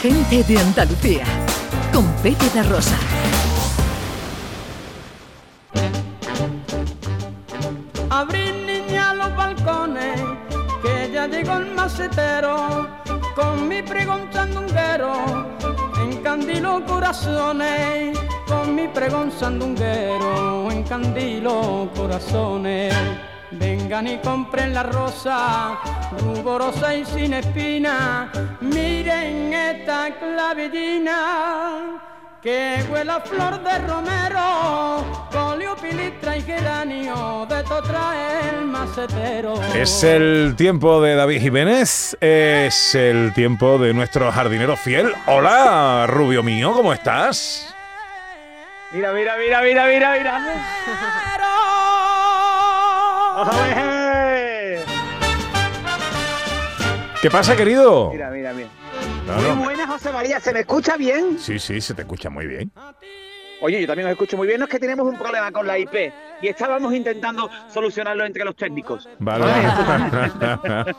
Gente 0.00 0.44
de 0.44 0.58
Andalucía, 0.58 1.24
con 1.92 2.04
Pepe 2.22 2.48
da 2.54 2.62
Rosa. 2.64 2.96
Abrir 8.10 8.54
niña 8.66 9.14
los 9.14 9.34
balcones, 9.34 10.20
que 10.82 11.10
ya 11.12 11.26
llegó 11.26 11.56
el 11.56 11.74
macetero, 11.74 12.86
con 13.34 13.68
mi 13.68 13.82
pregón 13.82 14.28
sandunguero, 14.32 15.46
encandilo 16.02 16.84
corazones, 16.84 18.18
con 18.46 18.74
mi 18.74 18.86
pregón 18.88 19.32
sandunguero, 19.32 20.70
encandilo 20.70 21.90
corazones. 21.96 22.94
Vengan 23.52 24.08
y 24.08 24.18
compren 24.18 24.74
la 24.74 24.82
rosa, 24.82 25.78
ruborosa 26.20 26.94
y 26.94 27.04
sin 27.04 27.32
espina, 27.34 28.30
miren 28.60 29.54
esta 29.54 30.10
clavellina 30.18 32.02
que 32.42 32.84
huele 32.90 33.12
a 33.12 33.20
flor 33.20 33.62
de 33.62 33.78
romero, 33.86 35.28
colio, 35.30 35.76
pilistra 35.76 36.36
y 36.36 36.42
geranio, 36.42 37.46
de 37.48 37.62
todo 37.62 37.82
trae 37.82 38.50
el 38.50 38.64
macetero. 38.66 39.62
Es 39.74 40.02
el 40.02 40.54
tiempo 40.56 41.00
de 41.00 41.14
David 41.14 41.40
Jiménez, 41.40 42.16
es 42.20 42.94
el 42.96 43.32
tiempo 43.32 43.78
de 43.78 43.94
nuestro 43.94 44.30
jardinero 44.32 44.76
fiel. 44.76 45.12
Hola, 45.26 46.06
Rubio 46.08 46.42
mío, 46.42 46.72
¿cómo 46.72 46.92
estás? 46.92 47.72
Mira, 48.92 49.12
mira, 49.12 49.36
mira, 49.36 49.62
mira, 49.62 49.86
mira, 49.86 50.12
mira. 50.18 51.55
¿Qué 57.20 57.30
pasa, 57.30 57.54
querido? 57.54 58.10
Mira, 58.10 58.30
mira, 58.30 58.54
mira. 58.54 58.68
Muy 59.54 59.64
buena, 59.64 59.86
José 59.86 60.10
María. 60.10 60.40
¿Se 60.40 60.54
me 60.54 60.60
escucha 60.60 60.96
bien? 60.96 61.38
Sí, 61.38 61.58
sí, 61.58 61.82
se 61.82 61.92
te 61.92 62.02
escucha 62.02 62.30
muy 62.30 62.46
bien. 62.46 62.72
Oye, 63.60 63.78
yo 63.80 63.86
también 63.86 64.06
os 64.06 64.12
escucho 64.12 64.38
muy 64.38 64.46
bien. 64.46 64.58
No 64.58 64.64
es 64.64 64.70
que 64.70 64.78
tenemos 64.78 65.06
un 65.06 65.18
problema 65.18 65.52
con 65.52 65.66
la 65.66 65.78
IP 65.78 66.12
y 66.42 66.48
estábamos 66.48 66.94
intentando 66.94 67.50
solucionarlo 67.72 68.24
entre 68.24 68.44
los 68.44 68.56
técnicos. 68.56 69.08
Vale. 69.18 69.44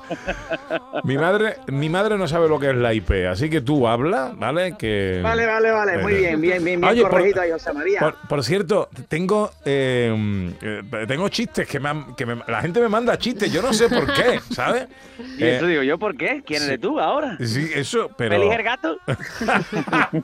mi 1.03 1.17
madre, 1.17 1.57
mi 1.67 1.89
madre 1.89 2.17
no 2.17 2.27
sabe 2.27 2.47
lo 2.49 2.59
que 2.59 2.69
es 2.69 2.75
la 2.75 2.93
IP, 2.93 3.11
así 3.29 3.49
que 3.49 3.61
tú 3.61 3.87
habla, 3.87 4.31
¿vale? 4.35 4.75
Que 4.77 5.19
Vale, 5.23 5.45
vale, 5.45 5.71
vale. 5.71 5.97
Muy 5.99 6.13
bien, 6.15 6.39
bien, 6.41 6.63
bien, 6.63 6.79
bien 6.81 6.91
Oye, 6.91 7.01
por- 7.01 7.11
corregido 7.11 7.41
ahí, 7.41 7.51
José 7.51 7.73
María. 7.73 7.99
Por, 7.99 8.15
por 8.27 8.43
cierto, 8.43 8.89
tengo 9.07 9.51
eh, 9.65 10.51
eh, 10.61 10.81
tengo 11.07 11.29
chistes 11.29 11.67
que, 11.67 11.79
me 11.79 11.89
han- 11.89 12.15
que 12.15 12.25
me- 12.25 12.41
la 12.47 12.61
gente 12.61 12.79
me 12.81 12.89
manda 12.89 13.17
chistes, 13.17 13.51
yo 13.51 13.61
no 13.61 13.73
sé 13.73 13.89
por 13.89 14.05
qué, 14.13 14.39
¿sabes? 14.51 14.87
y 15.37 15.43
eso 15.43 15.65
Eh, 15.65 15.69
digo 15.69 15.83
yo, 15.83 15.97
¿por 15.97 16.15
qué? 16.15 16.43
¿Quién 16.45 16.61
sí. 16.61 16.67
eres 16.67 16.81
tú 16.81 16.99
ahora? 16.99 17.37
sí, 17.43 17.69
eso, 17.73 18.09
pero 18.17 18.35
¿Feliz 18.35 18.53
el 18.53 18.63
gato? 18.63 18.97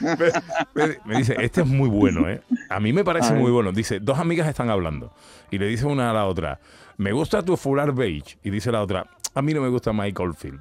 me, 0.00 0.86
me- 0.86 0.98
me 1.04 1.16
dice, 1.18 1.36
este 1.40 1.60
es 1.62 1.66
muy 1.66 1.88
bueno, 1.88 2.28
¿eh? 2.28 2.40
A 2.68 2.80
mí 2.80 2.92
me 2.92 3.04
parece 3.04 3.32
muy 3.34 3.50
bueno. 3.50 3.72
Dice, 3.72 4.00
dos 4.00 4.18
amigas 4.32 4.48
están 4.48 4.70
hablando 4.70 5.12
y 5.50 5.58
le 5.58 5.66
dice 5.66 5.84
una 5.86 6.10
a 6.10 6.14
la 6.14 6.24
otra, 6.26 6.58
me 6.96 7.12
gusta 7.12 7.42
tu 7.44 7.56
fular 7.58 7.92
beige. 7.92 8.38
Y 8.42 8.48
dice 8.50 8.72
la 8.72 8.80
otra, 8.82 9.06
a 9.34 9.42
mí 9.42 9.52
no 9.52 9.60
me 9.60 9.68
gusta 9.68 9.92
Michael 9.92 10.32
Field. 10.34 10.58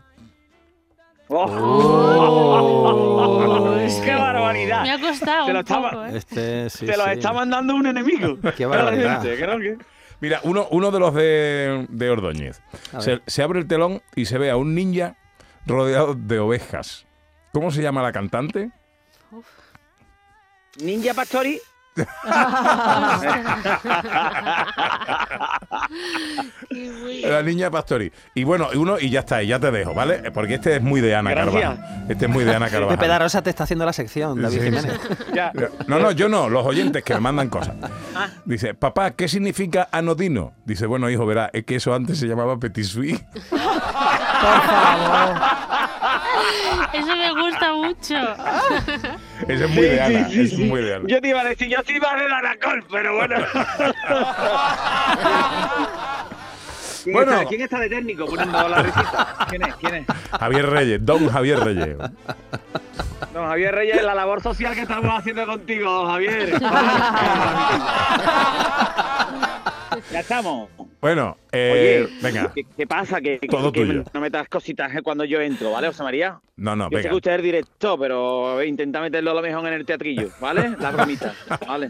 ¡Oh! 1.30 1.48
¡Qué 4.04 4.12
Me 4.12 4.16
barbaridad! 4.20 4.86
ha 4.90 5.00
costado 5.00 5.46
Se 5.46 5.54
lo 5.54 5.60
un 5.60 5.66
estaba- 5.66 5.90
poco, 5.92 6.06
¿eh? 6.06 6.18
Este, 6.18 6.70
sí, 6.70 6.86
Te 6.86 7.14
está 7.14 7.32
mandando 7.32 7.74
un 7.76 7.86
enemigo. 7.88 8.38
Qué 8.58 8.66
barbaridad. 8.66 9.24
Realmente, 9.24 9.44
creo 9.46 9.60
que- 9.60 9.78
Mira, 10.20 10.40
uno, 10.44 10.68
uno 10.72 10.92
de 10.92 11.00
los 11.00 11.14
de, 11.16 11.88
de 11.90 12.10
Ordóñez. 12.10 12.62
Se 13.26 13.42
abre 13.44 13.60
el 13.60 13.68
telón 13.68 14.02
y 14.16 14.26
se 14.26 14.38
ve 14.38 14.52
a 14.52 14.58
un 14.58 14.76
ninja 14.76 15.16
rodeado 15.66 16.14
de 16.14 16.40
ovejas. 16.40 17.08
¿Cómo 17.54 17.72
se 17.72 17.82
llama 17.82 18.02
la 18.04 18.12
cantante? 18.12 18.70
Ninja 20.84 21.14
Pastori. 21.14 21.60
La 27.24 27.42
niña 27.44 27.70
Pastori. 27.70 28.12
Y 28.34 28.44
bueno, 28.44 28.70
uno, 28.76 28.98
y 29.00 29.10
ya 29.10 29.22
está, 29.22 29.44
y 29.44 29.48
ya 29.48 29.60
te 29.60 29.72
dejo, 29.72 29.94
¿vale? 29.94 30.32
Porque 30.32 30.56
este 30.56 30.78
es 30.78 30.82
muy 30.82 31.02
de 31.02 31.16
Ana 31.16 31.32
Gracias. 31.32 31.54
Carvajal. 31.62 32.06
Este 32.10 32.26
es 32.26 32.32
muy 32.32 32.44
de 32.44 32.56
Ana 32.56 32.66
Pepe 32.68 32.88
Carvajal. 32.88 33.20
Rosa 33.22 33.42
te 33.42 33.50
está 33.50 33.64
haciendo 33.66 33.86
la 33.86 33.94
sección, 33.94 34.42
David 34.42 34.58
Sí, 34.58 34.64
Jiménez. 34.64 35.00
Ya. 35.34 35.52
No, 35.88 36.00
no, 36.00 36.12
yo 36.12 36.30
no, 36.30 36.50
los 36.50 36.66
oyentes 36.66 37.04
que 37.04 37.14
me 37.14 37.20
mandan 37.20 37.50
cosas. 37.50 37.76
Dice, 38.46 38.74
papá, 38.74 39.12
¿qué 39.12 39.28
significa 39.28 39.88
anodino? 39.92 40.54
Dice, 40.66 40.86
bueno, 40.86 41.10
hijo, 41.10 41.26
verá, 41.26 41.50
es 41.54 41.66
que 41.66 41.76
eso 41.76 41.94
antes 41.94 42.18
se 42.20 42.28
llamaba 42.28 42.58
petit 42.58 42.86
suisse. 42.86 43.24
Eso 46.94 47.16
me 47.16 47.32
gusta 47.32 47.74
mucho. 47.74 48.16
Ese 49.48 49.66
es 49.66 49.70
muy 49.72 49.86
de 49.86 50.02
Ana, 50.02 50.28
es 50.32 50.58
muy 50.58 50.82
de 50.82 50.96
Ana. 50.96 51.06
Yo 51.08 51.22
te 51.22 51.28
iba 51.30 51.42
a 51.42 51.46
decir, 51.46 51.68
yo 51.70 51.78
sí 51.86 51.94
iba 51.96 52.10
a 52.10 52.16
hacer 52.16 52.32
Anacol, 52.32 52.84
pero 52.92 53.16
bueno. 53.16 53.36
¿Quién, 57.04 57.16
Bueno. 57.16 57.32
está, 57.32 57.46
¿Quién 57.46 57.62
está 57.62 57.80
de 57.80 57.90
técnico 57.90 58.26
poniendo 58.28 58.70
la 58.70 58.84
risita? 58.84 59.48
¿Quién 59.50 59.64
es? 59.64 59.76
¿Quién 59.76 59.96
es? 59.96 60.06
Javier 60.40 60.70
Reyes, 60.70 61.04
don 61.04 61.28
Javier 61.30 61.60
Reyes. 61.60 61.98
Don 63.34 63.48
Javier 63.48 63.74
Reyes, 63.74 64.04
la 64.04 64.14
labor 64.14 64.42
social 64.44 64.76
que 64.76 64.82
estamos 64.82 65.12
haciendo 65.18 65.48
contigo, 65.48 65.92
don 65.92 66.08
Javier. 66.12 66.52
ya 70.12 70.20
estamos. 70.20 70.70
Bueno, 71.02 71.36
eh, 71.52 72.06
Oye, 72.08 72.20
venga. 72.22 72.52
¿qué, 72.54 72.64
qué 72.78 72.86
pasa? 72.86 73.20
Que, 73.20 73.40
Todo 73.50 73.72
que 73.72 73.86
tuyo. 73.86 74.04
no 74.14 74.22
metas 74.22 74.48
cositas 74.48 74.94
eh, 74.96 75.02
cuando 75.02 75.26
yo 75.26 75.42
entro, 75.42 75.72
¿vale, 75.72 75.88
José 75.88 76.04
María? 76.04 76.40
No, 76.58 76.76
no, 76.76 76.84
Yo 76.86 76.90
sé 76.90 76.96
venga. 76.98 77.10
que 77.10 77.16
usted 77.16 77.46
es 77.56 77.66
pero 78.00 78.64
intenta 78.64 79.02
meterlo 79.02 79.32
a 79.32 79.34
lo 79.34 79.42
mejor 79.42 79.68
en 79.68 79.74
el 79.74 79.86
teatrillo, 79.86 80.30
¿vale? 80.40 80.76
Las 80.80 80.94
bromitas, 80.94 81.36
¿vale? 81.68 81.90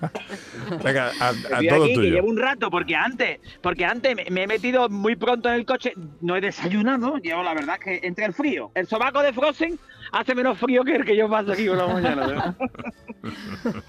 Venga, 0.81 1.11
a, 1.19 1.33
todo 1.33 1.55
aquí, 1.83 1.89
que 1.89 1.93
tuyo. 1.93 2.09
llevo 2.13 2.29
un 2.29 2.37
rato, 2.37 2.71
porque 2.71 2.95
antes, 2.95 3.39
porque 3.61 3.83
antes 3.83 4.15
me, 4.15 4.25
me 4.31 4.43
he 4.43 4.47
metido 4.47 4.87
muy 4.87 5.17
pronto 5.17 5.49
en 5.49 5.55
el 5.55 5.65
coche, 5.65 5.91
no 6.21 6.37
he 6.37 6.41
desayunado, 6.41 7.17
llevo 7.17 7.43
la 7.43 7.53
verdad 7.53 7.79
que 7.79 7.99
entre 8.03 8.23
el 8.23 8.33
frío, 8.33 8.71
el 8.75 8.87
sobaco 8.87 9.21
de 9.21 9.33
Frozen 9.33 9.77
hace 10.13 10.33
menos 10.35 10.57
frío 10.57 10.85
que 10.85 10.95
el 10.95 11.03
que 11.05 11.17
yo 11.17 11.29
paso 11.29 11.51
aquí 11.51 11.67
por 11.67 11.77
la 11.77 11.87
mañana. 11.87 12.55
¿verdad? 13.21 13.83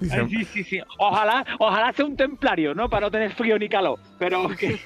Dice, 0.00 0.14
Ay, 0.20 0.28
sí, 0.28 0.44
sí, 0.44 0.64
sí. 0.64 0.80
Ojalá, 0.98 1.44
ojalá 1.58 1.92
sea 1.92 2.04
un 2.04 2.16
templario, 2.16 2.74
¿no? 2.74 2.88
Para 2.88 3.06
no 3.06 3.10
tener 3.10 3.32
frío 3.34 3.58
ni 3.58 3.68
calor. 3.68 3.98
Pero 4.18 4.48
que. 4.50 4.78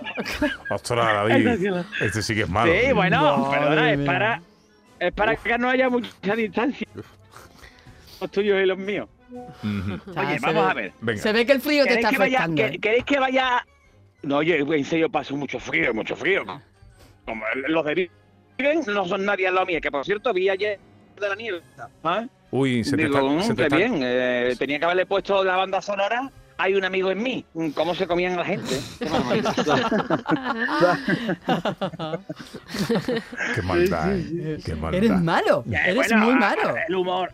Ostras, 0.70 1.06
David, 1.28 1.74
este 2.00 2.22
sí 2.22 2.34
que 2.34 2.42
es 2.42 2.48
malo. 2.48 2.72
sí, 2.72 2.92
bueno, 2.92 3.38
Madre 3.38 3.58
perdona, 3.58 3.92
es 3.92 3.98
mía. 3.98 4.06
para. 4.06 4.42
Es 4.98 5.12
para 5.12 5.36
que 5.36 5.58
no 5.58 5.68
haya 5.68 5.88
mucha 5.90 6.34
distancia. 6.36 6.86
Los 8.20 8.30
tuyos 8.30 8.62
y 8.62 8.66
los 8.66 8.78
míos. 8.78 9.08
Ah, 9.28 10.22
Oye, 10.26 10.38
se 10.38 10.46
vamos 10.46 10.64
ve- 10.64 10.70
a 10.70 10.74
ver. 10.74 10.92
Venga. 11.00 11.22
Se 11.22 11.32
ve 11.32 11.44
que 11.44 11.52
el 11.52 11.60
frío 11.60 11.82
te 11.84 11.88
¿Queréis 11.90 12.04
está 12.06 12.10
que, 12.12 12.18
vaya, 12.18 12.38
afectando. 12.38 12.72
que- 12.72 12.78
¿Queréis 12.78 13.04
que 13.04 13.18
vaya.? 13.18 13.66
No, 14.22 14.36
oye, 14.38 14.56
en 14.58 14.84
serio 14.84 15.10
paso 15.10 15.36
mucho 15.36 15.60
frío, 15.60 15.92
mucho 15.92 16.16
frío. 16.16 16.44
Como 17.26 17.44
los 17.68 17.84
de 17.84 18.10
Viven 18.56 18.80
no 18.86 19.04
son 19.04 19.24
nadie 19.26 19.48
a 19.48 19.50
lo 19.50 19.66
mío, 19.66 19.80
que 19.82 19.90
por 19.90 20.04
cierto 20.04 20.32
vi 20.32 20.48
ayer 20.48 20.78
de 21.20 21.28
la 21.28 21.34
nieve. 21.34 21.60
¿sabes? 22.02 22.28
Uy, 22.50 22.84
se 22.84 22.96
te 22.96 23.04
Digo, 23.04 23.18
está... 23.18 23.28
"Mm, 23.30 23.42
se 23.42 23.48
te 23.50 23.56
qué 23.56 23.62
está- 23.64 23.76
bien, 23.76 24.00
eh, 24.02 24.54
tenía 24.58 24.78
que 24.78 24.84
haberle 24.84 25.06
puesto 25.06 25.42
la 25.44 25.56
banda 25.56 25.82
sonora. 25.82 26.30
Hay 26.58 26.74
un 26.74 26.84
amigo 26.86 27.10
en 27.10 27.22
mí. 27.22 27.44
Mm, 27.52 27.70
¿Cómo 27.70 27.94
se 27.94 28.06
comían 28.06 28.34
la 28.36 28.44
gente? 28.44 28.80
Qué 33.54 33.62
maldad, 33.62 34.16
eh. 34.16 34.58
Qué 34.64 34.74
maldad. 34.74 34.94
Eres 34.98 35.20
malo, 35.20 35.64
eres 35.70 35.94
bueno, 35.94 36.18
muy 36.18 36.32
a- 36.32 36.36
malo. 36.36 36.74
El 36.88 36.94
humor. 36.94 37.32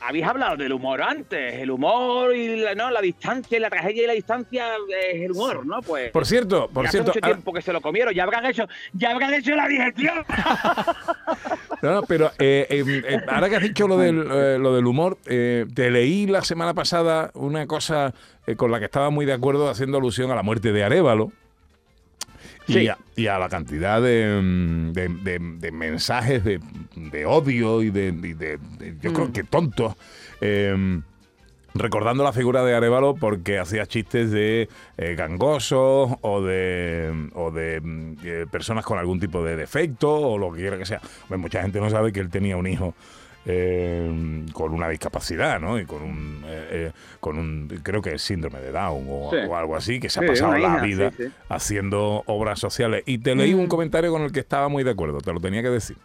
Habéis 0.00 0.24
hablado 0.26 0.56
del 0.56 0.72
humor 0.72 1.02
antes. 1.02 1.54
El 1.54 1.70
humor 1.70 2.34
y 2.34 2.56
la, 2.56 2.74
no, 2.74 2.90
la 2.90 3.00
distancia, 3.00 3.58
la 3.58 3.68
tragedia 3.70 4.04
y 4.04 4.06
la 4.06 4.12
distancia 4.12 4.66
es 5.12 5.22
el 5.22 5.32
humor, 5.32 5.66
¿no? 5.66 5.82
Pues. 5.82 6.10
Por 6.10 6.26
cierto, 6.26 6.68
por 6.68 6.88
cierto, 6.88 7.10
hace 7.10 7.20
mucho 7.20 7.32
tiempo 7.32 7.52
que 7.52 7.62
se 7.62 7.72
lo 7.72 7.80
comieron. 7.80 8.14
Ya 8.14 8.22
habrán 8.24 8.46
hecho, 8.46 8.66
ya 8.92 9.10
habrán 9.10 9.34
hecho 9.34 9.54
la 9.54 9.68
digestión. 9.68 10.24
no, 11.82 11.94
no, 11.94 12.02
pero 12.02 12.30
eh, 12.38 12.66
eh, 12.70 12.84
eh, 12.86 13.20
ahora 13.28 13.48
que 13.48 13.56
has 13.56 13.62
dicho 13.62 13.88
lo 13.88 13.96
del, 13.96 14.26
eh, 14.30 14.58
lo 14.58 14.74
del 14.74 14.86
humor, 14.86 15.18
eh, 15.26 15.66
te 15.74 15.90
leí 15.90 16.26
la 16.26 16.42
semana 16.42 16.74
pasada 16.74 17.30
una 17.34 17.66
cosa 17.66 18.14
con 18.56 18.70
la 18.70 18.78
que 18.78 18.86
estaba 18.86 19.10
muy 19.10 19.26
de 19.26 19.34
acuerdo 19.34 19.68
haciendo 19.68 19.98
alusión 19.98 20.30
a 20.30 20.34
la 20.34 20.42
muerte 20.42 20.72
de 20.72 20.84
Arevalo. 20.84 21.32
Y, 22.68 22.88
a, 22.88 22.98
y 23.16 23.26
a 23.28 23.38
la 23.38 23.48
cantidad 23.48 24.00
de, 24.02 24.40
mm, 24.42 24.92
de- 24.92 25.08
de- 25.08 25.38
de 25.58 25.72
mensajes 25.72 26.44
de, 26.44 26.60
odio 27.26 27.82
y 27.82 27.90
de, 27.90 28.08
y 28.08 29.00
yo 29.02 29.12
creo 29.12 29.32
que 29.32 29.42
tontos, 29.44 29.94
eh, 30.40 31.00
recordando 31.74 32.24
la 32.24 32.32
figura 32.32 32.64
de 32.64 32.74
Arevalo 32.74 33.14
porque 33.14 33.58
hacía 33.58 33.86
chistes 33.86 34.30
de 34.30 34.68
eh, 34.96 35.14
gangosos 35.16 36.10
o 36.20 36.42
de, 36.42 37.28
o 37.34 37.50
de 37.50 37.80
mm, 37.80 38.12
eh, 38.24 38.46
personas 38.50 38.84
con 38.84 38.98
algún 38.98 39.20
tipo 39.20 39.42
de 39.44 39.56
defecto 39.56 40.10
o 40.12 40.38
lo 40.38 40.52
que 40.52 40.60
quiera 40.60 40.76
que 40.78 40.86
sea. 40.86 41.00
Hombre, 41.24 41.38
mucha 41.38 41.62
gente 41.62 41.80
no 41.80 41.88
sabe 41.90 42.12
que 42.12 42.20
él 42.20 42.30
tenía 42.30 42.56
un 42.56 42.66
hijo 42.66 42.94
eh, 43.46 44.44
con 44.52 44.72
una 44.74 44.88
discapacidad, 44.88 45.60
¿no? 45.60 45.78
Y 45.78 45.86
con 45.86 46.02
un, 46.02 46.42
eh, 46.46 46.68
eh, 46.70 46.92
con 47.20 47.38
un, 47.38 47.68
creo 47.82 48.02
que 48.02 48.14
es 48.14 48.22
síndrome 48.22 48.60
de 48.60 48.72
Down 48.72 49.06
o, 49.08 49.30
Sí. 49.30 49.36
o 49.48 49.56
algo 49.56 49.76
así, 49.76 50.00
que 50.00 50.10
se 50.10 50.20
ha 50.20 50.26
pasado 50.26 50.52
la 50.52 50.58
hija, 50.60 50.82
vida 50.82 51.10
sí, 51.16 51.24
sí. 51.24 51.32
haciendo 51.48 52.22
obras 52.26 52.58
sociales. 52.58 53.02
Y 53.06 53.18
te 53.18 53.34
leí 53.34 53.54
un 53.54 53.66
comentario 53.66 54.10
con 54.10 54.22
el 54.22 54.32
que 54.32 54.40
estaba 54.40 54.68
muy 54.68 54.84
de 54.84 54.90
acuerdo, 54.90 55.20
te 55.20 55.32
lo 55.32 55.40
tenía 55.40 55.62
que 55.62 55.70
decir. 55.70 55.96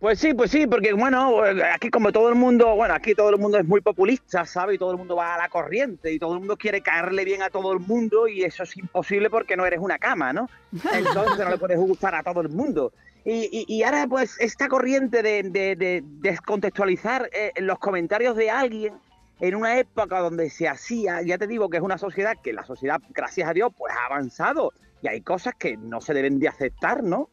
Pues 0.00 0.20
sí, 0.20 0.32
pues 0.32 0.52
sí, 0.52 0.68
porque 0.68 0.92
bueno, 0.92 1.40
aquí 1.74 1.90
como 1.90 2.12
todo 2.12 2.28
el 2.28 2.36
mundo, 2.36 2.72
bueno, 2.76 2.94
aquí 2.94 3.16
todo 3.16 3.30
el 3.30 3.38
mundo 3.38 3.58
es 3.58 3.66
muy 3.66 3.80
populista, 3.80 4.44
¿sabes? 4.44 4.76
Y 4.76 4.78
todo 4.78 4.92
el 4.92 4.96
mundo 4.96 5.16
va 5.16 5.34
a 5.34 5.38
la 5.38 5.48
corriente 5.48 6.12
y 6.12 6.20
todo 6.20 6.34
el 6.34 6.38
mundo 6.38 6.56
quiere 6.56 6.82
caerle 6.82 7.24
bien 7.24 7.42
a 7.42 7.50
todo 7.50 7.72
el 7.72 7.80
mundo 7.80 8.28
y 8.28 8.44
eso 8.44 8.62
es 8.62 8.76
imposible 8.76 9.28
porque 9.28 9.56
no 9.56 9.66
eres 9.66 9.80
una 9.80 9.98
cama, 9.98 10.32
¿no? 10.32 10.48
Entonces 10.94 11.44
no 11.44 11.50
le 11.50 11.58
puedes 11.58 11.78
gustar 11.78 12.14
a 12.14 12.22
todo 12.22 12.40
el 12.42 12.48
mundo. 12.48 12.92
Y, 13.30 13.48
y- 13.52 13.66
y 13.68 13.82
ahora 13.82 14.06
pues 14.06 14.36
esta 14.40 14.68
corriente 14.68 15.22
de, 15.22 15.42
de- 15.42 15.76
de 15.76 16.02
descontextualizar 16.04 17.28
eh, 17.32 17.52
los 17.58 17.78
comentarios 17.78 18.34
de 18.36 18.50
alguien 18.50 18.94
en 19.40 19.54
una 19.54 19.78
época 19.78 20.18
donde 20.20 20.48
se 20.48 20.66
hacía, 20.66 21.20
ya 21.22 21.36
te 21.36 21.46
digo 21.46 21.68
que 21.68 21.76
es 21.76 21.82
una 21.82 21.98
sociedad 21.98 22.36
que 22.42 22.54
la 22.54 22.64
sociedad, 22.64 23.00
gracias 23.10 23.48
a 23.48 23.52
Dios, 23.52 23.70
pues 23.76 23.92
ha 23.94 24.06
avanzado 24.06 24.72
y 25.02 25.08
hay 25.08 25.20
cosas 25.20 25.54
que 25.58 25.76
no 25.76 26.00
se 26.00 26.14
deben 26.14 26.38
de 26.40 26.48
aceptar, 26.48 27.04
¿no? 27.04 27.28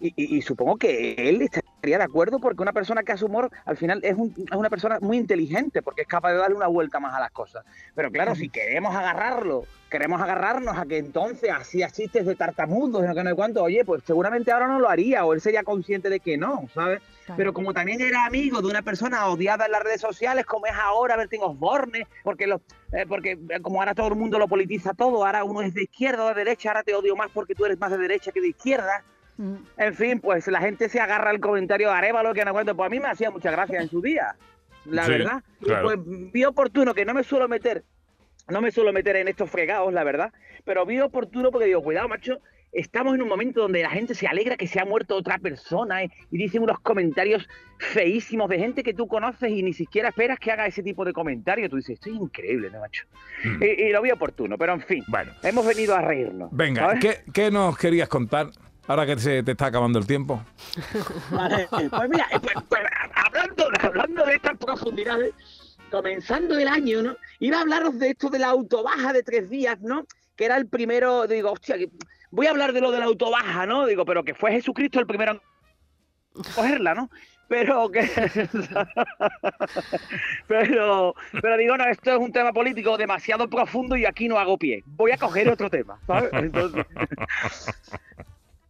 Y, 0.00 0.08
y- 0.16 0.38
y 0.38 0.42
supongo 0.42 0.76
que 0.78 1.12
él 1.18 1.42
estaría 1.42 1.98
de 1.98 2.04
acuerdo 2.04 2.38
porque 2.40 2.62
una 2.62 2.72
persona 2.72 3.02
que 3.02 3.12
hace 3.12 3.24
humor 3.26 3.50
al 3.66 3.76
final 3.76 4.00
es, 4.02 4.14
un- 4.16 4.34
es 4.50 4.56
una 4.56 4.70
persona 4.70 4.98
muy 5.00 5.18
inteligente 5.18 5.82
porque 5.82 6.02
es 6.02 6.08
capaz 6.08 6.32
de 6.32 6.38
darle 6.38 6.56
una 6.56 6.68
vuelta 6.68 6.98
más 7.00 7.14
a 7.14 7.20
las 7.20 7.30
cosas. 7.30 7.64
Pero 7.94 8.10
claro, 8.10 8.34
si 8.34 8.48
queremos 8.48 8.94
agarrarlo, 8.94 9.64
queremos 9.90 10.22
agarrarnos 10.22 10.78
a 10.78 10.86
que 10.86 10.96
entonces 10.98 11.50
hacía 11.50 11.90
chistes 11.90 12.24
de 12.24 12.34
tartamudos 12.34 13.02
no 13.02 13.12
sé 13.14 13.24
no 13.24 13.36
cuánto, 13.36 13.62
oye, 13.62 13.84
pues 13.84 14.02
seguramente 14.06 14.50
ahora 14.52 14.68
no 14.68 14.78
lo 14.78 14.88
haría 14.88 15.24
o 15.26 15.34
él 15.34 15.40
sería 15.42 15.64
consciente 15.64 16.08
de 16.08 16.20
que 16.20 16.38
no, 16.38 16.66
¿sabes? 16.74 17.02
Pero 17.36 17.52
como 17.52 17.72
también 17.74 18.00
era 18.00 18.24
amigo 18.24 18.60
de 18.62 18.68
una 18.68 18.82
persona 18.82 19.26
odiada 19.28 19.66
en 19.66 19.72
las 19.72 19.82
redes 19.82 20.00
sociales, 20.00 20.46
como 20.46 20.66
es 20.66 20.72
ahora 20.74 21.16
Bertín 21.16 21.40
Osborne, 21.42 22.06
porque, 22.24 22.46
los, 22.46 22.60
eh, 22.92 23.04
porque 23.06 23.38
eh, 23.50 23.60
como 23.60 23.80
ahora 23.80 23.94
todo 23.94 24.08
el 24.08 24.16
mundo 24.16 24.38
lo 24.38 24.48
politiza 24.48 24.94
todo, 24.94 25.24
ahora 25.26 25.44
uno 25.44 25.60
es 25.62 25.74
de 25.74 25.82
izquierda 25.84 26.24
o 26.24 26.28
de 26.28 26.34
derecha, 26.34 26.70
ahora 26.70 26.82
te 26.82 26.94
odio 26.94 27.14
más 27.16 27.28
porque 27.32 27.54
tú 27.54 27.66
eres 27.66 27.78
más 27.78 27.90
de 27.90 27.98
derecha 27.98 28.32
que 28.32 28.40
de 28.40 28.48
izquierda. 28.48 29.04
En 29.76 29.94
fin, 29.94 30.20
pues 30.20 30.46
la 30.48 30.60
gente 30.60 30.88
se 30.88 31.00
agarra 31.00 31.30
al 31.30 31.40
comentario 31.40 31.88
de 31.88 31.94
Arevalo 31.94 32.34
que 32.34 32.44
no 32.44 32.52
cuento. 32.52 32.76
Pues 32.76 32.86
a 32.86 32.90
mí 32.90 33.00
me 33.00 33.08
hacía 33.08 33.30
mucha 33.30 33.50
gracia 33.50 33.80
en 33.80 33.88
su 33.88 34.00
día, 34.02 34.34
la 34.84 35.04
Sí, 35.04 35.10
verdad. 35.12 35.42
Claro. 35.62 35.84
pues 35.84 35.98
vi 36.32 36.44
oportuno 36.44 36.94
que 36.94 37.04
no 37.04 37.14
me 37.14 37.24
suelo 37.24 37.48
meter, 37.48 37.84
no 38.48 38.60
me 38.60 38.70
suelo 38.70 38.92
meter 38.92 39.16
en 39.16 39.28
estos 39.28 39.50
fregados, 39.50 39.92
la 39.92 40.04
verdad. 40.04 40.32
Pero 40.64 40.84
vi 40.86 41.00
oportuno 41.00 41.50
porque 41.50 41.66
digo, 41.66 41.82
cuidado, 41.82 42.08
macho, 42.08 42.38
estamos 42.72 43.14
en 43.14 43.22
un 43.22 43.28
momento 43.28 43.62
donde 43.62 43.82
la 43.82 43.90
gente 43.90 44.14
se 44.14 44.26
alegra 44.28 44.56
que 44.56 44.66
se 44.68 44.78
ha 44.78 44.84
muerto 44.84 45.16
otra 45.16 45.38
persona 45.38 46.04
eh, 46.04 46.10
y 46.30 46.38
dicen 46.38 46.62
unos 46.62 46.78
comentarios 46.80 47.48
feísimos 47.78 48.48
de 48.48 48.58
gente 48.58 48.82
que 48.82 48.94
tú 48.94 49.08
conoces 49.08 49.50
y 49.50 49.62
ni 49.62 49.72
siquiera 49.72 50.10
esperas 50.10 50.38
que 50.38 50.52
haga 50.52 50.66
ese 50.66 50.82
tipo 50.82 51.04
de 51.04 51.12
comentario. 51.12 51.68
Tú 51.70 51.76
dices, 51.76 51.94
esto 51.94 52.10
es 52.10 52.16
increíble, 52.16 52.68
¿no, 52.70 52.80
macho? 52.80 53.06
Mm. 53.44 53.62
Y, 53.62 53.66
y 53.84 53.88
lo 53.90 54.02
vi 54.02 54.10
oportuno, 54.10 54.56
pero 54.58 54.74
en 54.74 54.82
fin, 54.82 55.02
Bueno, 55.08 55.32
hemos 55.42 55.66
venido 55.66 55.96
a 55.96 56.02
reírnos. 56.02 56.50
venga. 56.52 56.98
¿qué, 57.00 57.22
qué 57.32 57.50
nos 57.50 57.76
querías 57.78 58.08
contar 58.08 58.48
ahora 58.90 59.06
que 59.06 59.16
se 59.20 59.42
te 59.44 59.52
está 59.52 59.66
acabando 59.66 60.00
el 60.00 60.06
tiempo? 60.06 60.42
Vale, 61.30 61.68
pues 61.70 62.08
mira, 62.08 62.26
eh, 62.32 62.40
pues, 62.40 62.54
pues, 62.68 62.82
hablando, 63.14 63.68
hablando 63.80 64.26
de 64.26 64.34
estas 64.34 64.58
profundidades, 64.58 65.32
comenzando 65.90 66.58
el 66.58 66.66
año, 66.66 67.02
¿no? 67.02 67.16
Iba 67.38 67.58
a 67.58 67.60
hablaros 67.60 67.98
de 68.00 68.10
esto 68.10 68.28
de 68.28 68.40
la 68.40 68.48
autobaja 68.48 69.12
de 69.12 69.22
tres 69.22 69.48
días, 69.48 69.80
¿no? 69.80 70.06
Que 70.34 70.46
era 70.46 70.56
el 70.56 70.66
primero, 70.66 71.28
digo, 71.28 71.52
hostia, 71.52 71.76
voy 72.32 72.48
a 72.48 72.50
hablar 72.50 72.72
de 72.72 72.80
lo 72.80 72.90
de 72.90 72.98
la 72.98 73.04
autobaja, 73.04 73.64
¿no? 73.64 73.86
Digo, 73.86 74.04
pero 74.04 74.24
que 74.24 74.34
fue 74.34 74.50
Jesucristo 74.50 74.98
el 74.98 75.06
primero 75.06 75.32
en 75.32 75.40
cogerla, 76.56 76.94
¿no? 76.94 77.10
Pero 77.46 77.90
que... 77.90 78.00
pero, 80.48 81.14
pero 81.40 81.56
digo, 81.56 81.76
no, 81.76 81.84
esto 81.84 82.12
es 82.12 82.18
un 82.18 82.32
tema 82.32 82.52
político 82.52 82.96
demasiado 82.96 83.48
profundo 83.48 83.96
y 83.96 84.04
aquí 84.04 84.28
no 84.28 84.38
hago 84.38 84.58
pie. 84.58 84.82
Voy 84.86 85.12
a 85.12 85.16
coger 85.16 85.48
otro 85.48 85.70
tema, 85.70 86.00
¿sabes? 86.06 86.32
Entonces... 86.32 86.86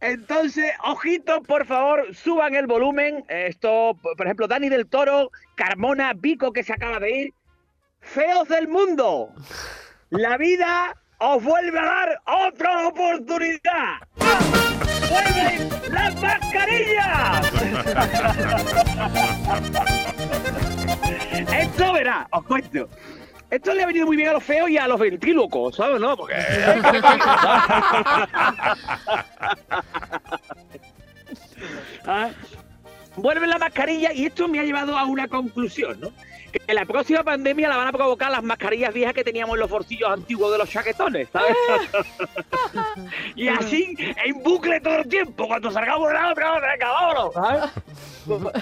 Entonces, 0.01 0.71
ojitos, 0.83 1.41
por 1.47 1.65
favor, 1.67 2.13
suban 2.15 2.55
el 2.55 2.65
volumen. 2.65 3.23
Esto, 3.29 3.97
por 4.01 4.25
ejemplo, 4.25 4.47
Dani 4.47 4.67
del 4.67 4.87
Toro, 4.87 5.29
Carmona, 5.55 6.13
Vico, 6.13 6.51
que 6.51 6.63
se 6.63 6.73
acaba 6.73 6.99
de 6.99 7.11
ir. 7.11 7.33
Feos 7.99 8.47
del 8.47 8.67
mundo. 8.67 9.29
La 10.09 10.37
vida 10.37 10.95
os 11.19 11.43
vuelve 11.43 11.79
a 11.79 11.85
dar 11.85 12.21
otra 12.47 12.87
oportunidad. 12.87 13.99
¡Vuelven 15.07 15.69
las 15.93 16.19
mascarillas! 16.19 17.51
Esto 21.53 21.93
verá, 21.93 22.27
os 22.31 22.43
cuento. 22.45 22.89
Esto 23.51 23.73
le 23.73 23.83
ha 23.83 23.87
venido 23.87 24.07
muy 24.07 24.17
bien 24.17 24.29
a 24.29 24.33
los 24.33 24.43
feos 24.43 24.69
y 24.69 24.77
a 24.77 24.87
los 24.87 24.99
ventrílocos, 24.99 25.75
¿sabes? 25.75 25.99
¿No? 25.99 26.17
Porque... 26.17 26.35
Ah, 32.03 32.31
Vuelve 33.15 33.45
la 33.45 33.57
mascarilla 33.57 34.13
y 34.13 34.25
esto 34.25 34.47
me 34.47 34.59
ha 34.59 34.63
llevado 34.63 34.97
a 34.97 35.05
una 35.05 35.27
conclusión, 35.27 35.99
¿no? 35.99 36.11
Que 36.51 36.73
la 36.73 36.85
próxima 36.85 37.23
pandemia 37.23 37.67
la 37.69 37.77
van 37.77 37.87
a 37.89 37.91
provocar 37.91 38.31
las 38.31 38.43
mascarillas 38.43 38.93
viejas 38.93 39.13
que 39.13 39.23
teníamos 39.23 39.55
en 39.55 39.61
los 39.61 39.69
bolsillos 39.69 40.09
antiguos 40.09 40.51
de 40.51 40.57
los 40.57 40.69
chaquetones, 40.69 41.27
¿sabes? 41.31 41.55
y 43.35 43.47
así 43.47 43.95
en 44.25 44.41
bucle 44.43 44.79
todo 44.79 44.95
el 44.95 45.07
tiempo, 45.07 45.47
cuando 45.47 45.71
salgamos 45.71 46.07
de 46.07 46.13
la 46.13 46.31
otra, 46.31 46.59
venga, 46.59 46.91
vámonos, 46.91 47.33
¿sabes? 47.33 47.71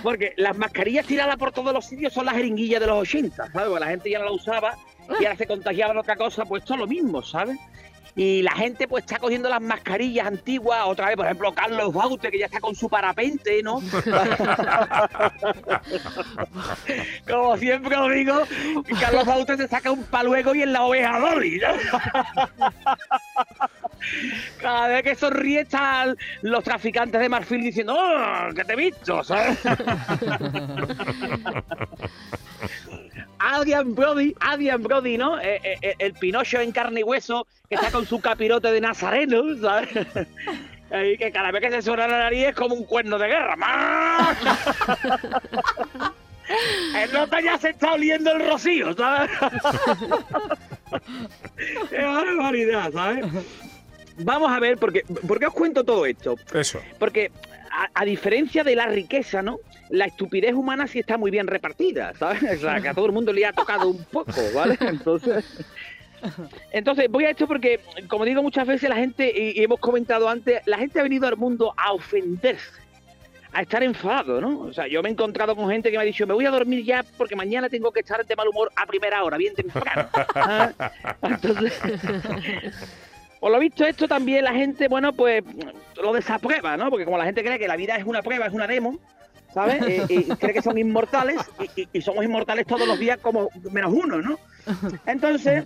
Porque 0.04 0.34
las 0.38 0.58
mascarillas 0.58 1.06
tiradas 1.06 1.38
por 1.38 1.52
todos 1.52 1.74
los 1.74 1.86
sitios 1.86 2.14
son 2.14 2.26
las 2.26 2.36
jeringuillas 2.36 2.80
de 2.80 2.88
los 2.88 3.02
80, 3.02 3.36
¿sabes? 3.36 3.68
Porque 3.68 3.80
la 3.80 3.88
gente 3.92 4.10
ya 4.10 4.20
no 4.20 4.26
la 4.26 4.32
usaba 4.32 4.78
y 5.20 5.26
ahora 5.26 5.36
se 5.36 5.48
contagiaba 5.48 5.94
de 5.94 6.00
otra 6.00 6.16
cosa, 6.16 6.46
pues 6.46 6.64
todo 6.64 6.78
lo 6.78 6.88
mismo, 6.88 7.22
¿sabes? 7.22 7.58
Y 8.16 8.42
la 8.42 8.52
gente 8.52 8.88
pues 8.88 9.04
está 9.06 9.18
cogiendo 9.18 9.50
las 9.50 9.62
mascarillas 9.62 10.28
antiguas, 10.28 10.82
otra 10.86 11.08
vez, 11.08 11.16
por 11.16 11.26
ejemplo, 11.26 11.54
Carlos 11.54 11.94
Baute, 11.94 12.30
que 12.32 12.40
ya 12.40 12.48
está 12.48 12.60
con 12.60 12.76
su 12.76 12.90
parapente, 12.90 13.64
¿no? 13.64 13.76
Como 17.30 17.56
siempre 17.58 17.96
os 17.96 18.12
digo, 18.12 18.42
Carlos 19.00 19.26
Baute 19.26 19.56
se 19.58 19.68
saca 19.68 19.92
un 19.92 20.04
paluego 20.04 20.54
y 20.56 20.64
en 20.64 20.74
la 20.74 20.84
oveja 20.84 21.20
Dolly, 21.20 21.60
¿no? 21.62 21.70
Cada 24.62 24.88
vez 24.88 25.04
que 25.04 25.16
sonríe 25.16 25.62
están 25.62 26.18
los 26.42 26.64
traficantes 26.64 27.20
de 27.20 27.30
marfil 27.30 27.62
diciendo, 27.62 27.96
¡Oh, 27.98 28.54
que 28.54 28.64
te 28.64 28.74
he 28.74 28.76
visto! 28.76 29.24
¿sabes? 29.24 29.60
Adrian 33.40 33.96
Brody, 33.96 34.36
Adrian 34.40 34.84
Brody, 34.84 35.18
¿no? 35.18 35.40
Eh, 35.40 35.62
eh, 35.64 35.78
eh, 35.82 35.96
el 36.00 36.14
Pinocho 36.14 36.60
en 36.60 36.72
carne 36.72 37.00
y 37.00 37.04
hueso 37.04 37.48
que 37.70 37.76
está 37.76 37.92
con 37.92 38.06
su 38.06 38.20
capirote 38.20 38.72
de 38.72 38.82
nazareno, 38.82 39.44
¿sabes? 39.62 39.90
Y 40.92 41.18
que 41.18 41.32
cada 41.32 41.52
vez 41.52 41.62
que 41.62 41.72
se 41.72 41.82
suena 41.82 42.08
la 42.08 42.18
nariz 42.20 42.48
es 42.48 42.56
como 42.56 42.76
un 42.76 42.84
cuerno 42.84 43.18
de 43.18 43.28
guerra. 43.28 43.56
El 46.96 47.14
nota 47.14 47.40
ya 47.42 47.58
se 47.60 47.70
está 47.70 47.94
oliendo 47.94 48.32
el 48.32 48.50
rocío, 48.50 48.94
¿sabes? 48.94 49.30
¡Qué 51.90 52.02
barbaridad, 52.02 52.92
¿sabes? 52.92 53.26
Vamos 54.20 54.52
a 54.52 54.60
ver, 54.60 54.78
porque, 54.78 55.04
¿por 55.28 55.40
qué 55.40 55.48
os 55.48 55.54
cuento 55.54 55.84
todo 55.84 56.06
esto? 56.06 56.36
Eso. 56.54 56.80
Porque 56.98 57.32
a, 57.72 57.90
a 57.94 58.06
diferencia 58.06 58.64
de 58.64 58.76
la 58.76 58.88
riqueza, 58.88 59.42
¿no? 59.42 59.60
La 59.90 60.06
estupidez 60.06 60.54
humana 60.54 60.88
sí 60.88 61.00
está 61.00 61.18
muy 61.18 61.32
bien 61.32 61.48
repartida, 61.48 62.14
¿sabes? 62.16 62.44
O 62.58 62.62
sea, 62.62 62.82
que 62.82 62.90
a 62.90 62.94
todo 62.94 63.06
el 63.06 63.12
mundo 63.12 63.34
le 63.34 63.46
ha 63.46 63.54
tocado 63.54 63.90
un 63.90 64.04
poco, 64.06 64.34
¿vale? 64.54 64.78
Entonces... 64.82 65.46
Entonces, 66.72 67.10
voy 67.10 67.26
a 67.26 67.32
esto 67.32 67.48
porque, 67.48 67.80
como 68.08 68.26
digo 68.26 68.44
muchas 68.44 68.68
veces, 68.68 68.90
la 68.90 68.96
gente, 68.96 69.32
y, 69.56 69.62
hemos 69.64 69.80
comentado 69.80 70.30
antes, 70.30 70.62
la 70.66 70.78
gente 70.78 71.00
ha 71.00 71.04
venido 71.04 71.28
al 71.28 71.38
mundo 71.38 71.74
a 71.78 71.94
ofenderse, 71.94 72.82
a 73.54 73.62
estar 73.62 73.84
enfadado, 73.84 74.42
¿no? 74.42 74.60
O 74.62 74.74
sea, 74.74 74.88
yo 74.88 75.02
me 75.02 75.10
he 75.10 75.12
encontrado 75.12 75.56
con 75.56 75.70
gente 75.70 75.90
que 75.90 75.98
me 75.98 76.04
ha 76.04 76.06
dicho, 76.06 76.28
me 76.28 76.34
voy 76.34 76.46
a 76.46 76.52
dormir 76.52 76.84
ya 76.84 77.04
porque 77.18 77.36
mañana 77.36 77.70
tengo 77.70 77.92
que 77.92 78.02
estar 78.02 78.26
de 78.26 78.36
mal 78.36 78.48
humor 78.48 78.72
a 78.76 78.86
primera 78.86 79.24
hora, 79.24 79.38
bien 79.38 79.56
temprano. 79.56 80.10
Entonces, 81.22 81.80
por 83.40 83.52
lo 83.52 83.60
visto 83.60 83.86
esto 83.86 84.08
también 84.08 84.44
la 84.44 84.54
gente, 84.54 84.88
bueno, 84.88 85.14
pues 85.14 85.44
lo 86.02 86.14
desaprueba, 86.14 86.78
¿no? 86.78 86.90
Porque 86.90 87.06
como 87.06 87.18
la 87.18 87.26
gente 87.26 87.44
cree 87.44 87.60
que 87.60 87.68
la 87.68 87.76
vida 87.76 87.96
es 87.96 88.06
una 88.06 88.22
prueba, 88.22 88.46
es 88.48 88.54
una 88.54 88.68
demo, 88.68 88.98
¿sabes? 89.54 89.82
Eh, 89.88 90.06
y 90.10 90.24
cree 90.36 90.54
que 90.54 90.62
son 90.62 90.78
inmortales 90.78 91.38
y, 91.76 91.82
y- 91.82 91.90
y 91.94 92.02
somos 92.02 92.24
inmortales 92.26 92.66
todos 92.66 92.88
los 92.88 93.00
días 93.00 93.18
como 93.20 93.50
menos 93.72 93.92
uno, 93.94 94.22
¿no? 94.22 94.38
Entonces, 95.06 95.66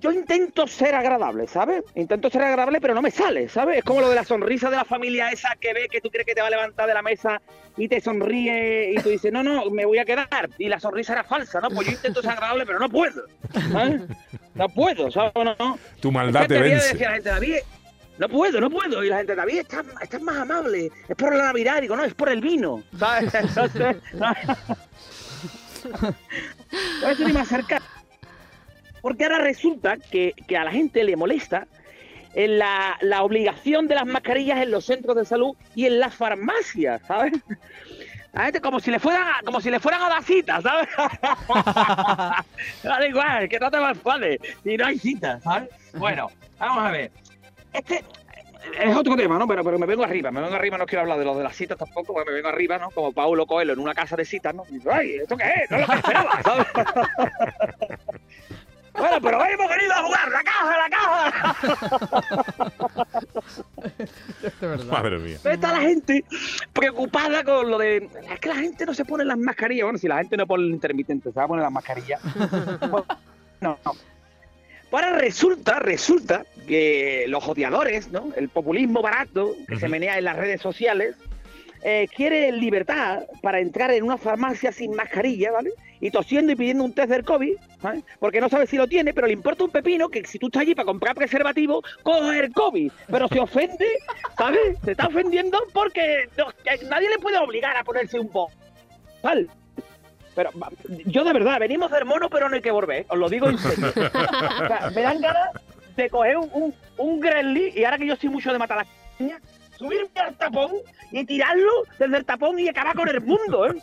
yo 0.00 0.10
intento 0.10 0.66
ser 0.66 0.94
agradable, 0.94 1.46
¿sabes? 1.46 1.84
Intento 1.94 2.30
ser 2.30 2.42
agradable, 2.42 2.80
pero 2.80 2.94
no 2.94 3.02
me 3.02 3.10
sale, 3.10 3.48
¿sabes? 3.48 3.78
Es 3.78 3.84
como 3.84 4.00
lo 4.00 4.08
de 4.08 4.14
la 4.14 4.24
sonrisa 4.24 4.70
de 4.70 4.76
la 4.76 4.84
familia 4.84 5.30
esa 5.30 5.54
que 5.60 5.74
ve 5.74 5.88
que 5.90 6.00
tú 6.00 6.10
crees 6.10 6.26
que 6.26 6.34
te 6.34 6.40
va 6.40 6.46
a 6.46 6.50
levantar 6.50 6.86
de 6.86 6.94
la 6.94 7.02
mesa 7.02 7.40
y 7.76 7.86
te 7.88 8.00
sonríe 8.00 8.92
y 8.92 9.02
tú 9.02 9.10
dices, 9.10 9.32
no, 9.32 9.42
no, 9.42 9.66
me 9.70 9.84
voy 9.84 9.98
a 9.98 10.04
quedar. 10.04 10.48
Y 10.58 10.68
la 10.68 10.80
sonrisa 10.80 11.12
era 11.12 11.24
falsa, 11.24 11.60
¿no? 11.60 11.68
Pues 11.68 11.86
yo 11.86 11.92
intento 11.92 12.22
ser 12.22 12.32
agradable, 12.32 12.66
pero 12.66 12.78
no 12.78 12.88
puedo. 12.88 13.24
¿sabes? 13.70 14.02
No 14.54 14.68
puedo, 14.68 15.10
¿sabes? 15.10 15.32
No, 15.34 15.54
no. 15.58 15.78
Tu 16.00 16.10
maldad 16.10 16.46
te 16.46 16.58
vence. 16.58 16.88
decía 16.88 17.08
la 17.08 17.14
gente, 17.14 17.28
David, 17.28 17.56
no 18.18 18.28
puedo, 18.28 18.60
no 18.60 18.70
puedo. 18.70 19.04
Y 19.04 19.08
la 19.08 19.18
gente, 19.18 19.34
David, 19.34 19.60
estás, 19.60 19.84
estás 20.02 20.22
más 20.22 20.36
amable. 20.36 20.90
Es 21.08 21.16
por 21.16 21.34
la 21.34 21.44
Navidad. 21.44 21.78
Y 21.78 21.82
digo, 21.82 21.96
no, 21.96 22.04
es 22.04 22.14
por 22.14 22.28
el 22.28 22.40
vino. 22.40 22.82
¿Sabes? 22.98 23.34
Entonces, 23.34 23.96
Por 27.00 27.10
eso 27.10 27.26
ni 27.26 27.32
más 27.32 27.48
cercano. 27.48 27.84
Porque 29.00 29.24
ahora 29.24 29.38
resulta 29.38 29.96
que, 29.96 30.34
que 30.46 30.56
a 30.56 30.64
la 30.64 30.70
gente 30.70 31.04
le 31.04 31.16
molesta 31.16 31.66
en 32.34 32.58
la, 32.58 32.96
la 33.00 33.22
obligación 33.22 33.88
de 33.88 33.96
las 33.96 34.06
mascarillas 34.06 34.62
en 34.62 34.70
los 34.70 34.84
centros 34.84 35.16
de 35.16 35.24
salud 35.24 35.56
y 35.74 35.86
en 35.86 35.98
las 35.98 36.14
farmacias, 36.14 37.02
¿sabes? 37.06 37.32
La 38.32 38.44
gente 38.44 38.60
como 38.60 38.78
si 38.78 38.92
le 38.92 39.00
fueran 39.00 39.26
a, 39.26 39.42
como 39.44 39.60
si 39.60 39.72
le 39.72 39.80
fueran 39.80 40.02
a 40.02 40.08
dar 40.08 40.22
cita, 40.22 40.60
¿sabes? 40.60 40.88
da 42.84 43.06
igual, 43.06 43.48
que 43.48 43.58
no 43.58 43.70
te 43.72 43.80
más 43.80 44.00
vale 44.04 44.40
y 44.64 44.76
no 44.76 44.86
hay 44.86 44.98
cita, 45.00 45.40
¿sabes? 45.40 45.68
Bueno, 45.94 46.30
vamos 46.56 46.84
a 46.84 46.90
ver. 46.92 47.10
Este 47.72 48.04
es 48.78 48.96
otro 48.96 49.16
tema, 49.16 49.38
¿no? 49.38 49.46
Pero, 49.48 49.64
pero 49.64 49.78
me 49.78 49.86
vengo 49.86 50.04
arriba, 50.04 50.30
me 50.30 50.40
vengo 50.40 50.54
arriba, 50.54 50.78
no 50.78 50.86
quiero 50.86 51.02
hablar 51.02 51.18
de 51.18 51.24
lo 51.24 51.36
de 51.36 51.42
las 51.42 51.56
citas 51.56 51.78
tampoco, 51.78 52.12
porque 52.12 52.30
me 52.30 52.36
vengo 52.36 52.48
arriba, 52.48 52.78
¿no? 52.78 52.90
Como 52.90 53.12
Paulo 53.12 53.46
Coelho 53.46 53.72
en 53.72 53.80
una 53.80 53.94
casa 53.94 54.16
de 54.16 54.24
citas, 54.24 54.54
¿no? 54.54 54.64
Y 54.70 54.80
ay, 54.88 55.16
¿esto 55.22 55.36
qué 55.36 55.52
es? 55.64 55.70
No 55.70 55.78
es 55.78 55.88
lo 55.88 55.92
que 55.92 55.98
esperaba, 55.98 56.42
¿sabes? 56.42 56.66
Bueno, 59.00 59.20
pero 59.22 59.38
hoy 59.38 59.48
hemos 59.52 59.68
venido 59.68 59.92
a 59.92 60.02
jugar 60.02 60.28
la 60.30 60.42
caja, 60.42 60.76
la 60.76 60.90
caja. 60.90 61.56
Madre 64.90 65.18
mía. 65.18 65.38
Está 65.42 65.72
la 65.72 65.80
gente 65.80 66.24
preocupada 66.72 67.42
con 67.44 67.70
lo 67.70 67.78
de. 67.78 68.08
Es 68.30 68.40
que 68.40 68.48
la 68.48 68.56
gente 68.56 68.84
no 68.84 68.92
se 68.94 69.04
pone 69.04 69.24
las 69.24 69.38
mascarillas. 69.38 69.84
Bueno, 69.84 69.98
si 69.98 70.06
la 70.08 70.18
gente 70.18 70.36
no 70.36 70.46
pone 70.46 70.64
el 70.64 70.70
intermitente, 70.70 71.32
se 71.32 71.38
va 71.38 71.44
a 71.44 71.48
poner 71.48 71.62
las 71.62 71.72
mascarillas. 71.72 72.20
Bueno, 72.80 73.06
no, 73.60 73.78
no. 73.84 73.92
Ahora 74.92 75.18
resulta, 75.18 75.78
resulta 75.78 76.44
que 76.66 77.24
los 77.28 77.46
odiadores, 77.46 78.10
¿no? 78.10 78.32
El 78.36 78.48
populismo 78.48 79.02
barato 79.02 79.54
que 79.68 79.78
se 79.78 79.88
menea 79.88 80.18
en 80.18 80.24
las 80.24 80.36
redes 80.36 80.60
sociales, 80.60 81.14
eh, 81.82 82.08
quiere 82.14 82.50
libertad 82.52 83.22
para 83.40 83.60
entrar 83.60 83.90
en 83.92 84.02
una 84.02 84.18
farmacia 84.18 84.72
sin 84.72 84.94
mascarilla, 84.94 85.52
¿vale? 85.52 85.70
Y 86.00 86.10
tosiendo 86.10 86.52
y 86.52 86.56
pidiendo 86.56 86.84
un 86.84 86.94
test 86.94 87.10
del 87.10 87.24
COVID, 87.24 87.56
¿vale? 87.82 88.02
Porque 88.18 88.40
no 88.40 88.48
sabe 88.48 88.66
si 88.66 88.76
lo 88.76 88.86
tiene, 88.86 89.12
pero 89.12 89.26
le 89.26 89.34
importa 89.34 89.64
un 89.64 89.70
pepino 89.70 90.08
que 90.08 90.24
si 90.24 90.38
tú 90.38 90.46
estás 90.46 90.62
allí 90.62 90.74
para 90.74 90.86
comprar 90.86 91.14
preservativo, 91.14 91.82
coge 92.02 92.40
el 92.40 92.52
COVID. 92.52 92.90
Pero 93.10 93.28
se 93.28 93.40
ofende, 93.40 93.86
¿sabes? 94.36 94.78
Se 94.84 94.92
está 94.92 95.06
ofendiendo 95.08 95.58
porque 95.72 96.28
nadie 96.88 97.10
le 97.10 97.18
puede 97.18 97.38
obligar 97.38 97.76
a 97.76 97.84
ponerse 97.84 98.18
un 98.18 98.28
poco. 98.28 98.52
¿Vale? 99.22 99.46
Pero 100.34 100.50
yo 101.06 101.24
de 101.24 101.32
verdad, 101.32 101.58
venimos 101.58 101.90
del 101.90 102.04
mono, 102.04 102.30
pero 102.30 102.48
no 102.48 102.54
hay 102.54 102.62
que 102.62 102.70
volver, 102.70 103.04
os 103.08 103.18
lo 103.18 103.28
digo 103.28 103.48
en 103.48 103.56
me 104.94 105.02
dan 105.02 105.20
ganas 105.20 105.50
de 105.96 106.08
coger 106.08 106.38
un, 106.38 106.48
un, 106.52 106.74
un 106.96 107.20
y 107.74 107.84
ahora 107.84 107.98
que 107.98 108.06
yo 108.06 108.16
soy 108.16 108.28
mucho 108.28 108.52
de 108.52 108.58
matar 108.58 108.78
a 108.78 108.86
subirme 109.80 110.20
al 110.20 110.36
tapón 110.36 110.72
y 111.10 111.24
tirarlo 111.24 111.72
desde 111.98 112.18
el 112.18 112.24
tapón 112.26 112.58
y 112.58 112.68
acabar 112.68 112.94
con 112.94 113.08
el 113.08 113.20
mundo, 113.22 113.66
¿eh? 113.66 113.74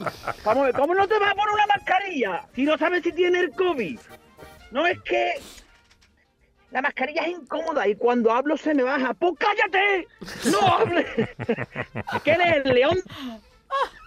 Vamos 0.46 0.70
¿cómo 0.76 0.94
no 0.94 1.08
te 1.08 1.18
vas 1.18 1.32
a 1.32 1.36
poner 1.36 1.54
una 1.56 1.66
mascarilla 1.66 2.46
si 2.54 2.64
no 2.66 2.78
sabes 2.78 3.02
si 3.02 3.12
tiene 3.12 3.40
el 3.40 3.52
COVID? 3.52 4.00
No 4.70 4.86
es 4.86 5.02
que 5.02 5.34
la 6.70 6.84
mascarilla 6.84 7.24
es 7.24 7.30
incómoda 7.30 7.88
y 7.88 7.96
cuando 7.96 8.32
hablo 8.32 8.58
se 8.58 8.76
me 8.76 8.84
baja. 8.84 9.14
¡Pues 9.16 9.34
cállate! 9.40 10.08
¡No 10.52 10.60
hables! 10.68 11.08
¿Qué 12.24 12.32
eres, 12.32 12.66
el 12.66 12.76
león 12.76 12.98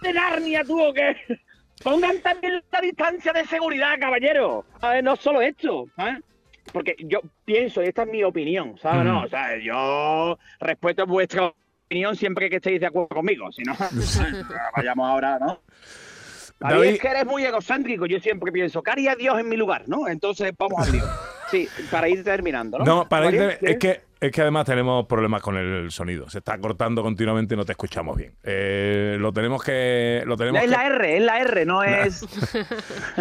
de 0.01 0.13
Narnia 0.13 0.63
tú 0.63 0.81
o 0.81 0.93
qué? 0.93 1.17
Pongan 1.83 2.21
también 2.21 2.63
la 2.71 2.79
distancia 2.79 3.33
de 3.33 3.45
seguridad, 3.47 3.99
caballero. 3.99 4.65
A 4.79 4.91
ver, 4.91 5.03
no 5.03 5.17
solo 5.17 5.41
esto, 5.41 5.87
¿sabes? 5.95 6.19
Porque 6.71 6.95
yo 6.99 7.19
pienso, 7.43 7.81
y 7.81 7.87
esta 7.87 8.03
es 8.03 8.09
mi 8.09 8.23
opinión, 8.23 8.77
¿sabes? 8.77 9.03
No, 9.03 9.23
o 9.23 9.27
sea, 9.27 9.57
yo 9.57 10.37
respeto 10.59 11.05
vuestra 11.07 11.51
opinión 11.91 12.15
siempre 12.15 12.49
que 12.49 12.55
estéis 12.57 12.79
de 12.79 12.87
acuerdo 12.87 13.09
conmigo. 13.09 13.51
Si 13.51 13.63
no, 13.63 13.75
vayamos 14.77 15.09
ahora, 15.09 15.37
¿no? 15.39 15.61
David, 16.59 16.75
David- 16.75 16.89
es 16.93 16.99
que 16.99 17.07
eres 17.09 17.25
muy 17.25 17.43
egocéntrico. 17.43 18.05
Yo 18.05 18.19
siempre 18.19 18.51
pienso, 18.51 18.81
¿qué 18.81 18.91
haría 18.91 19.15
Dios 19.15 19.37
en 19.39 19.49
mi 19.49 19.57
lugar? 19.57 19.83
¿no? 19.87 20.07
Entonces, 20.07 20.53
vamos 20.57 20.85
al 20.87 20.91
lío. 20.93 21.03
Sí, 21.49 21.67
para 21.89 22.07
ir 22.07 22.23
terminando, 22.23 22.77
¿no? 22.79 22.85
No, 22.85 23.09
para 23.09 23.29
irte- 23.29 23.57
es 23.61 23.77
que 23.77 24.01
es 24.21 24.31
que 24.31 24.41
además 24.41 24.65
tenemos 24.65 25.07
problemas 25.07 25.41
con 25.41 25.57
el 25.57 25.89
sonido. 25.91 26.29
Se 26.29 26.37
está 26.37 26.57
cortando 26.59 27.01
continuamente 27.01 27.55
y 27.55 27.57
no 27.57 27.65
te 27.65 27.71
escuchamos 27.71 28.15
bien. 28.15 28.33
Eh, 28.43 29.17
lo 29.19 29.33
tenemos 29.33 29.63
que 29.63 30.23
lo 30.27 30.37
tenemos 30.37 30.61
Es 30.61 30.69
que- 30.69 30.75
la 30.77 30.85
R, 30.85 31.17
es 31.17 31.23
la 31.23 31.39
R, 31.41 31.65
no 31.65 31.83
es... 31.83 32.23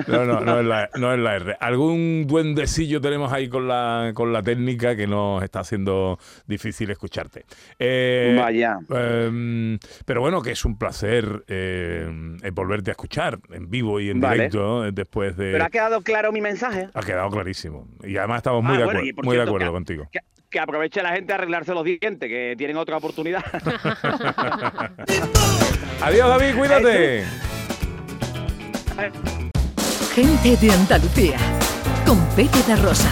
No, 0.07 0.25
no, 0.27 0.41
no 0.41 0.61
es, 0.61 0.67
la, 0.67 0.91
no 0.97 1.13
es 1.15 1.19
la 1.19 1.37
R. 1.37 1.57
Algún 1.59 2.27
duendecillo 2.27 3.01
tenemos 3.01 3.33
ahí 3.33 3.49
con 3.49 3.67
la, 3.67 4.13
con 4.15 4.33
la 4.33 4.43
técnica 4.43 4.95
que 4.95 5.07
nos 5.07 5.43
está 5.43 5.61
haciendo 5.61 6.19
difícil 6.47 6.91
escucharte. 6.91 7.45
Eh, 7.79 8.37
Vaya. 8.39 8.79
em, 8.91 9.79
pero 10.05 10.21
bueno, 10.21 10.43
que 10.43 10.51
es 10.53 10.65
un 10.67 10.77
placer 10.79 11.45
eh, 11.49 12.07
volverte 12.53 12.91
a 12.91 12.93
escuchar 12.93 13.39
en 13.51 13.71
vivo 13.71 14.01
y 14.01 14.11
en 14.11 14.21
Vale. 14.21 14.35
directo 14.35 14.83
después 14.93 15.37
de... 15.37 15.53
Pero 15.53 15.65
ha 15.65 15.71
quedado 15.71 16.03
claro 16.03 16.31
mi 16.31 16.43
mensaje. 16.43 16.89
Ha 16.93 17.01
quedado 17.01 17.31
clarísimo. 17.31 17.89
Y 18.05 18.19
además 18.19 18.39
estamos 18.39 18.63
muy 18.63 18.75
Ah, 18.75 18.79
de 18.81 18.85
bueno, 18.85 19.01
acuerdo, 19.01 19.23
muy 19.23 19.37
de 19.37 19.43
acuerdo 19.43 19.67
que- 19.69 19.73
contigo. 19.73 20.09
Que, 20.13 20.21
que 20.51 20.59
aproveche 20.91 21.03
la 21.03 21.13
gente 21.15 21.33
a 21.33 21.37
arreglarse 21.37 21.73
los 21.73 21.85
dientes, 21.85 22.29
que 22.29 22.55
tienen 22.57 22.77
otra 22.77 22.97
oportunidad. 22.97 23.45
Adiós, 26.03 26.29
David, 26.29 26.57
cuídate. 26.57 27.25
Gente 30.15 30.57
de 30.57 30.73
Andalucía. 30.73 31.39
Con 32.07 32.19
Pepe 32.35 32.63
da 32.67 32.77
Rosa. 32.77 33.11